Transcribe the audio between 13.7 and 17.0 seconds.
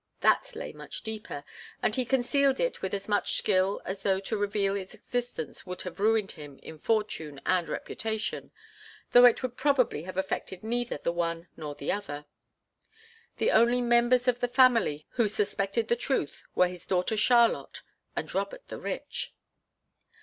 members of the family who suspected the truth were his